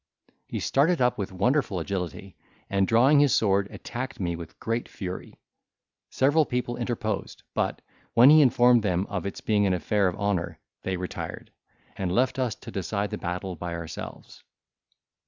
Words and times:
He 0.47 0.59
started 0.59 0.99
up 0.99 1.19
with 1.19 1.31
wonderful 1.31 1.79
agility, 1.79 2.35
and, 2.71 2.87
drawing 2.87 3.19
his 3.19 3.35
sword, 3.35 3.67
attacked 3.69 4.19
me 4.19 4.35
with 4.35 4.59
great 4.59 4.89
fury. 4.89 5.39
Several 6.09 6.43
people 6.43 6.75
interposed, 6.75 7.43
but, 7.53 7.83
when 8.15 8.31
he 8.31 8.41
informed 8.41 8.81
them 8.81 9.05
of 9.11 9.27
its 9.27 9.41
being 9.41 9.67
an 9.67 9.73
affair 9.75 10.07
of 10.07 10.15
honour, 10.15 10.57
they 10.81 10.97
retired, 10.97 11.51
and 11.95 12.11
left 12.11 12.39
us 12.39 12.55
to 12.55 12.71
decide 12.71 13.11
the 13.11 13.19
battle 13.19 13.55
by 13.55 13.75
ourselves. 13.75 14.43